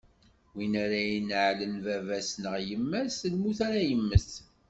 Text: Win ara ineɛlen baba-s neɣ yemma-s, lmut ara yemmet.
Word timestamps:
Win 0.55 0.73
ara 0.83 0.99
ineɛlen 1.17 1.75
baba-s 1.83 2.29
neɣ 2.41 2.55
yemma-s, 2.69 3.17
lmut 3.31 3.59
ara 3.67 3.79
yemmet. 3.89 4.29